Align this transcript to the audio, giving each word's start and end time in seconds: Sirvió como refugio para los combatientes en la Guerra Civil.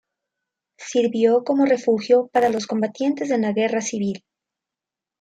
Sirvió 0.79 1.43
como 1.43 1.67
refugio 1.67 2.27
para 2.33 2.49
los 2.49 2.65
combatientes 2.65 3.29
en 3.29 3.43
la 3.43 3.51
Guerra 3.53 3.81
Civil. 3.81 4.23